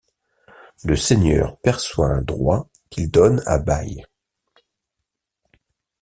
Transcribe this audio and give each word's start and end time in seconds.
Le 0.83 0.95
seigneur 0.95 1.59
perçoit 1.59 2.07
un 2.07 2.23
droit 2.23 2.67
qu'il 2.89 3.11
donne 3.11 3.43
à 3.45 3.59
bail. 3.59 4.03